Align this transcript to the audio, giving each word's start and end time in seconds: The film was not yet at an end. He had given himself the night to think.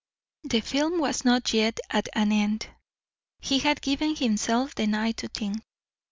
The 0.43 0.61
film 0.61 0.97
was 0.99 1.23
not 1.25 1.53
yet 1.53 1.79
at 1.91 2.09
an 2.13 2.31
end. 2.31 2.65
He 3.39 3.59
had 3.59 3.83
given 3.83 4.15
himself 4.15 4.73
the 4.73 4.87
night 4.87 5.17
to 5.17 5.27
think. 5.27 5.61